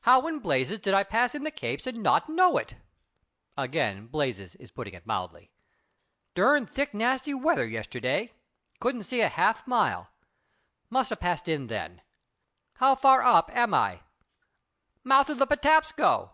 [0.00, 2.76] "How in blazes did I pass in the Capes and not know it?"
[3.58, 5.50] Again "blazes" is putting it mildly.
[6.34, 8.32] "Durned thick, nasty weather yesterday.
[8.80, 10.08] Couldn't see a half mile.
[10.88, 12.00] Must a passed in then.
[12.76, 14.00] How far up am I?"
[15.04, 16.32] "Mouth of the Patapsco."